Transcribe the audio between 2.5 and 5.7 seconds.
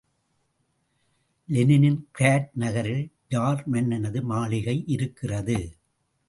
நகரில், ஜார் மன்னனது மாளிகை இருக்கிறது.